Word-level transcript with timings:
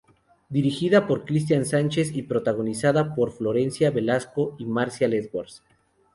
Dirigida 0.49 1.05
por 1.05 1.25
Cristian 1.25 1.63
Sánchez 1.63 2.15
y 2.15 2.23
protagonizada 2.23 3.13
por 3.13 3.31
Florencia 3.31 3.91
Velasco 3.91 4.55
y 4.57 4.65
Marcial 4.65 5.13
Edwards. 5.13 5.61